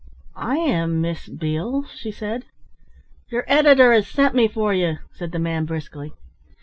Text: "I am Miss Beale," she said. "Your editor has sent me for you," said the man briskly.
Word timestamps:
"I 0.35 0.55
am 0.55 0.99
Miss 0.99 1.29
Beale," 1.29 1.85
she 1.93 2.09
said. 2.11 2.45
"Your 3.29 3.43
editor 3.47 3.93
has 3.93 4.07
sent 4.07 4.33
me 4.33 4.47
for 4.47 4.73
you," 4.73 4.97
said 5.13 5.31
the 5.31 5.37
man 5.37 5.65
briskly. 5.65 6.13